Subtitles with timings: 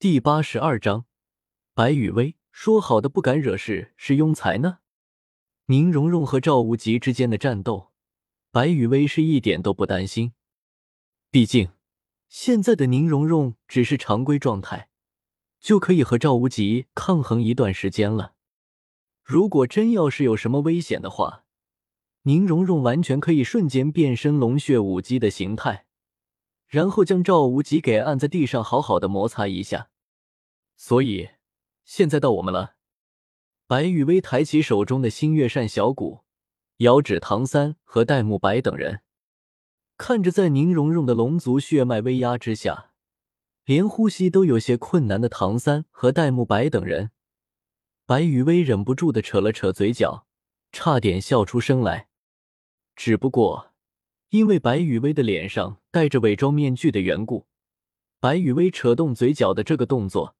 [0.00, 1.04] 第八十二章，
[1.74, 4.78] 白雨薇说好的不敢惹事是庸才呢？
[5.66, 7.92] 宁荣荣和赵无极之间的战斗，
[8.50, 10.32] 白雨薇是一点都不担心。
[11.30, 11.72] 毕竟，
[12.30, 14.88] 现在的宁荣荣只是常规状态，
[15.60, 18.32] 就可以和赵无极抗衡一段时间了。
[19.22, 21.44] 如果真要是有什么危险的话，
[22.22, 25.84] 宁荣荣完全可以瞬间变身龙血武姬的形态。
[26.66, 29.89] 然后将赵无极给按在地上，好好的摩擦一下。
[30.80, 31.28] 所以
[31.84, 32.76] 现在到我们了。
[33.66, 36.24] 白雨薇抬起手中的星月扇小鼓，
[36.78, 39.02] 遥指唐三和戴沐白等人。
[39.98, 42.92] 看着在宁荣荣的龙族血脉威压之下，
[43.66, 47.10] 连呼吸都有些困难的唐三和戴沐白等人，
[48.06, 50.26] 白雨薇忍不住的扯了扯嘴角，
[50.72, 52.08] 差点笑出声来。
[52.96, 53.74] 只不过。
[54.30, 57.48] 因为白雨薇的脸上戴着伪装面具的缘故，
[58.18, 60.36] 白雨薇扯动嘴角的这个动作，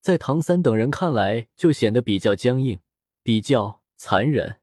[0.00, 2.80] 在唐三等人看来就显得比较僵硬，
[3.22, 4.60] 比较残忍。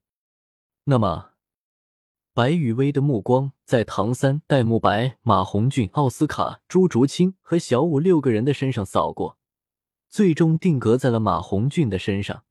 [0.85, 1.31] 那么，
[2.33, 9.38] 白雨薇的目光在唐三、戴沐白、马红俊、奥斯卡、朱竹清和小五六个人的身上扫过，
[10.09, 12.43] 最终定格在了马红俊的身上。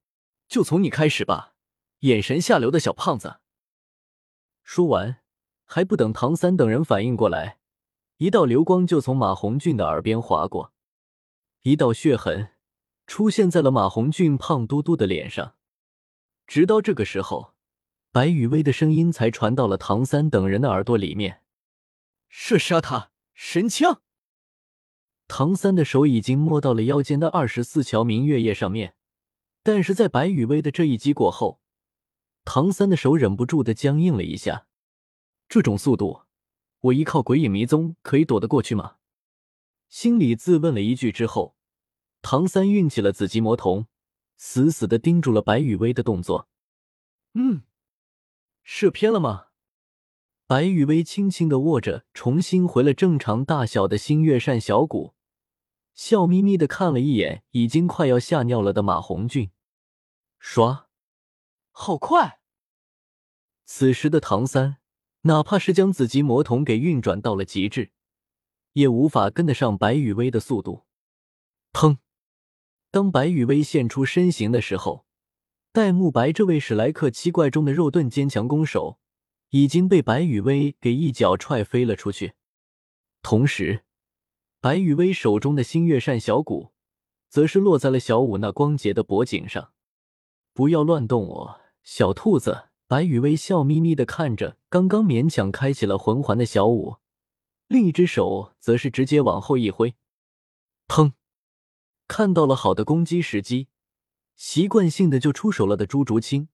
[0.48, 1.54] 就从你开始吧，
[2.00, 3.40] 眼神下流的小胖子。
[4.62, 5.18] 说完。
[5.68, 7.58] 还不等唐三等人反应过来，
[8.18, 10.72] 一道流光就从马红俊的耳边划过，
[11.62, 12.50] 一道血痕
[13.06, 15.54] 出现在了马红俊胖嘟嘟的脸上。
[16.46, 17.54] 直到这个时候，
[18.12, 21.42] 白雨薇的声音才传到了唐三等人的耳朵里面
[22.28, 23.10] ：“射杀他！
[23.34, 24.02] 神枪！”
[25.28, 28.94] 唐三的手已经摸到了腰间的二十四桥明月夜上面，
[29.64, 31.60] 但是在白雨薇的这一击过后，
[32.44, 34.68] 唐三的手忍不住的僵硬了一下。
[35.48, 36.22] 这种速度，
[36.80, 38.96] 我依靠鬼影迷踪可以躲得过去吗？
[39.88, 41.55] 心里自问了一句之后，
[42.28, 43.86] 唐三运起了紫极魔瞳，
[44.36, 46.48] 死死的盯住了白雨薇的动作。
[47.34, 47.62] 嗯，
[48.64, 49.50] 射偏了吗？
[50.48, 55.14] 白雨薇轻轻的握着重新回了正常大小的星月扇小鼓，
[55.94, 59.52] 笑眯眯的看了一眼已经快要吓尿了的马红俊，
[60.40, 60.88] 刷，
[61.70, 62.40] 好快！
[63.66, 64.78] 此时的唐三。
[65.22, 67.92] 哪怕是将紫极魔瞳给运转到了极致，
[68.72, 70.86] 也无法跟得上白羽薇的速度。
[71.72, 71.98] 砰！
[72.96, 75.04] 当白羽薇现出身形的时候，
[75.70, 78.98] 戴沐白这位史莱克七怪中的肉盾坚强攻手
[79.50, 82.32] 已经被白羽薇给一脚踹飞了出去。
[83.20, 83.84] 同时，
[84.62, 86.72] 白羽薇手中的星月扇小鼓
[87.28, 89.72] 则是落在了小舞那光洁的脖颈上。
[90.54, 92.68] 不要乱动我，小兔子。
[92.86, 96.96] 白雨薇笑眯眯的看着刚刚勉强开启了魂环的小舞，
[97.68, 99.94] 另一只手则是直接往后一挥，
[100.88, 101.12] 砰！
[102.08, 103.68] 看到了好的攻击时机，
[104.36, 106.48] 习惯性的就出手了的朱竹清，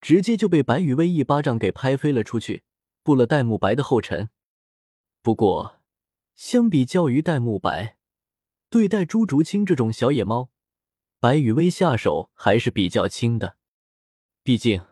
[0.00, 2.64] 直接就被白雨薇一巴掌给拍飞了出去，
[3.02, 4.30] 步了戴沐白的后尘。
[5.22, 5.80] 不过，
[6.34, 7.96] 相比较于戴沐白，
[8.70, 10.50] 对待朱竹清这种小野猫，
[11.18, 13.56] 白雨薇下手还是比较轻的，
[14.42, 14.82] 毕竟。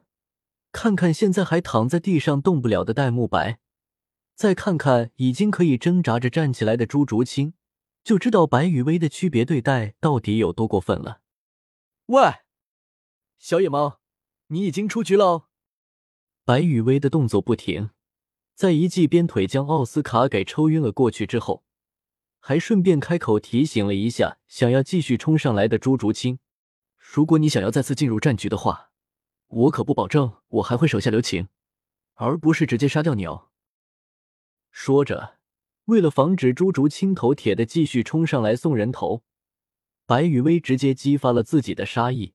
[0.73, 3.61] 看看现在还躺在地上动不了的戴沐白，
[4.35, 7.55] 再看看已经可以挣扎着站起来的朱竹清，
[8.05, 11.23] 就知道白雨薇的区别对待到底有多过分了。
[12.07, 12.43] 喂，
[13.39, 13.99] 小野猫，
[14.49, 15.49] 你已经出局了！
[16.45, 17.91] 白雨薇的动作不停，
[18.55, 21.65] 在一记鞭腿将奥斯卡给抽晕了过去之后，
[22.39, 26.39] 还顺便开口提醒了一下想要继续冲上来的朱竹清
[26.97, 28.91] ：“如果你想要再次进入战局的话。”
[29.49, 31.49] 我可不保证，我还会手下留情，
[32.15, 33.51] 而不是直接杀掉你哦。
[34.73, 35.39] 说着，
[35.87, 39.23] 为了防止朱竹清头铁的继续冲上来送人头，
[40.07, 42.35] 白雨薇直接激发了自己的杀意，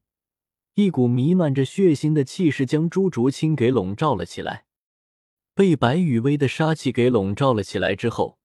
[0.76, 4.66] 一股弥漫着血腥的气势将朱竹清给笼罩了起来。
[5.54, 8.40] 被白雨薇的杀气给笼罩了起来之后，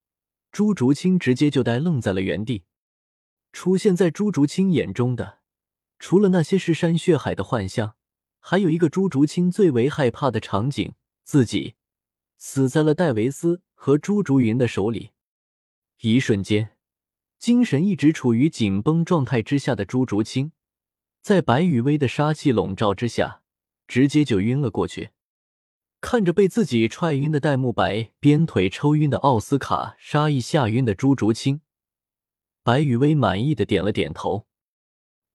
[0.50, 2.64] 朱竹清直接就呆愣在了原地。
[3.52, 5.40] 出现在朱竹清眼中的，
[5.98, 7.94] 除了那些尸山血海的幻象。
[8.46, 10.92] 还有一个朱竹清最为害怕的场景，
[11.22, 11.76] 自己
[12.36, 15.10] 死在了戴维斯和朱竹云的手里。
[16.00, 16.78] 一瞬间，
[17.38, 20.52] 精神一直处于紧绷状态之下的朱竹清，
[21.20, 23.42] 在白雨薇的杀气笼罩之下，
[23.86, 25.10] 直接就晕了过去。
[26.00, 31.60] 看着被自己踹晕的戴沐白，鞭腿抽晕的奥斯卡，杀意吓晕的朱竹清，
[32.62, 34.46] 白雨薇满意的点了点头。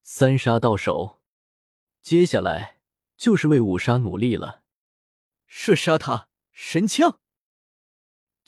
[0.02, 1.20] 三杀到手，
[2.02, 2.80] 接下来。
[3.16, 4.64] 就是为五杀努力了，
[5.46, 6.30] 射杀他！
[6.52, 7.20] 神枪！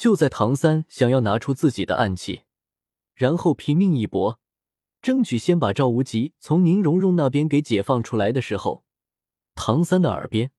[0.01, 2.45] 就在唐三想要拿出自己的暗器，
[3.13, 4.39] 然后拼命一搏，
[4.99, 8.83] 争取先把赵无极从宁荣荣那边给解放出来的时候，
[9.53, 10.51] 唐三的耳边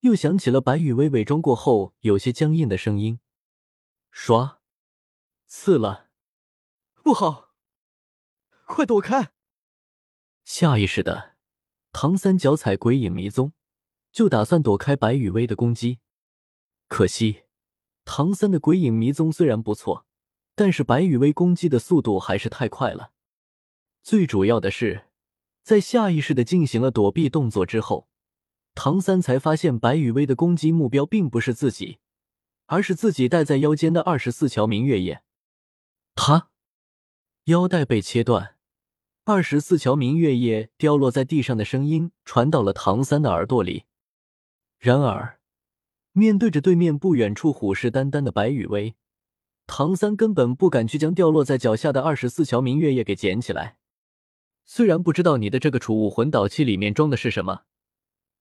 [0.00, 3.20] 又响起了白羽薇伪装过后有些僵硬的声音
[4.10, 4.62] ：“刷，
[5.46, 6.08] 刺了，
[6.94, 7.50] 不好，
[8.64, 9.32] 快躲开！”
[10.46, 11.36] 下意识的，
[11.92, 13.52] 唐三脚踩鬼影迷踪，
[14.10, 15.98] 就打算躲开白羽薇的攻击。
[16.86, 17.42] 可惜，
[18.10, 20.06] 唐三的鬼影迷踪虽然不错，
[20.54, 23.12] 但是白羽薇攻击的速度还是太快了。
[24.02, 25.08] 最主要的是，
[25.62, 28.08] 在下意识的进行了躲避动作之后，
[28.74, 31.98] 唐三才发现白羽薇的攻击目标并不是自己，
[32.64, 35.22] 而是自己戴在腰间的二十四桥明月夜。
[36.14, 36.48] 他
[37.44, 38.56] 腰带被切断，
[39.24, 43.84] 二十四桥明月夜掉落在地上的声音传到了唐三的耳朵里。
[44.78, 45.37] 然而，
[46.18, 48.96] 面对着对面不远处虎视眈眈的白羽薇，
[49.66, 53.78] 唐三根本不敢去将掉落在脚下的二十四桥明月夜给捡起来。
[54.64, 57.62] 虽然不知道你的这个储物魂导器里面装的是什么，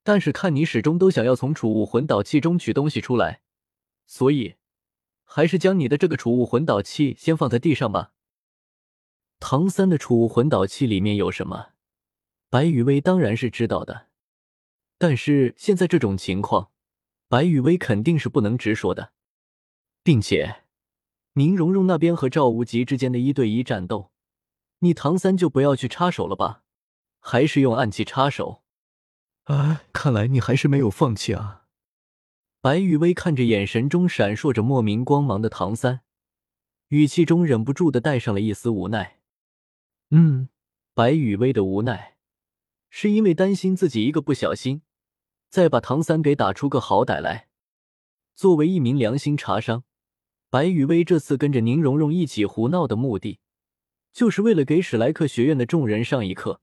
[0.03, 3.41] 但是看你始终都想要从储物魂导器中取东西出来，
[4.05, 4.55] 所以
[5.23, 8.11] 还是将你的这个储物魂导器先放在地上吧。
[9.39, 11.67] 唐三的储物魂导器里面有什么？
[12.49, 14.07] 白雨薇当然是知道的，
[14.97, 16.71] 但是现在这种情况，
[17.29, 19.11] 白雨薇肯定是不能直说的，
[20.03, 20.63] 并且
[21.33, 24.11] 宁荣荣那边和赵无极之间的一对一战斗。
[24.79, 26.63] 你唐三就不要去插手了吧，
[27.19, 28.63] 还是用暗器插手？
[29.45, 31.65] 啊，看来你还是没有放弃啊！
[32.61, 36.01] 白雨薇看着眼神中闪烁着莫名光芒的唐三，
[36.89, 39.19] 语气中忍不住的带上了一丝无奈。
[40.11, 40.49] 嗯，
[40.93, 42.17] 白雨薇的无奈，
[42.89, 44.81] 是因为担心自己一个不小心，
[45.49, 47.47] 再把唐三给打出个好歹来。
[48.35, 49.83] 作为一名良心茶商，
[50.49, 53.39] 白雨薇这次跟着宁荣荣一起胡闹的目的。
[54.13, 56.59] 就是为了给史莱克学院的众人上一课，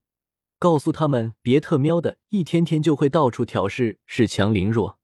[0.59, 4.99] 告诉他们别特喵的一天天就会到处挑事，恃强凌弱。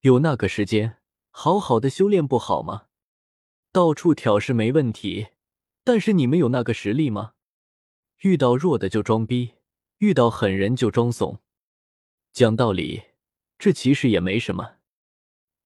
[0.00, 0.96] 有那个时间，
[1.30, 2.86] 好好的修炼不好吗？
[3.70, 5.28] 到处挑事没问题，
[5.84, 7.34] 但是你们有那个实力吗？
[8.22, 9.52] 遇到弱的就装逼，
[9.98, 11.38] 遇到狠人就装怂。
[12.32, 13.02] 讲道理，
[13.58, 14.76] 这其实也没什么。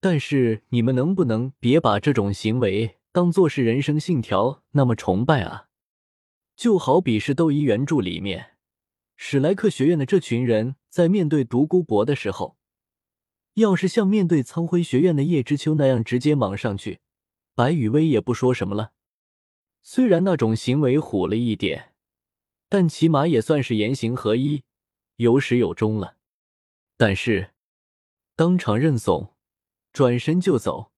[0.01, 5.69] 但是你们能不能别把这种行为当做是人生信条那么崇拜啊？
[6.57, 8.57] 就好比是《斗医原著》里面，
[9.17, 12.57] 史莱克学院的这群人在面对独孤博的时候，
[13.55, 17.01] 要是像面对苍辉学院的叶知秋那样直接莽上去，
[17.55, 18.93] 白羽薇也不说什么了。
[19.83, 21.93] 虽然那种行为虎了一点，
[22.69, 24.63] 但起码也算是言行合一、
[25.17, 26.17] 有始有终了。
[26.97, 27.51] 但是，
[28.37, 29.35] 当场认怂，
[29.93, 30.93] 转身就走。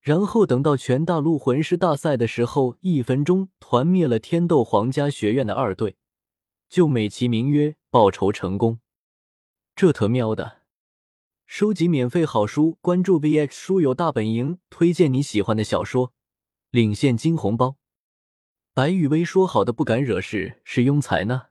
[0.00, 5.96] 然后等到全大陆魂师大赛的时候，一分钟团灭了天斗皇家学院的二队，
[6.68, 8.80] 就美其名曰报仇成功。
[9.74, 10.62] 这特喵的！
[11.46, 16.12] 收集免费好书，关注 VX 书友大本营，推荐你喜欢的小说，
[16.70, 17.76] 领现金红包。
[18.74, 21.46] 白雨薇说好的不敢惹事是庸才呢？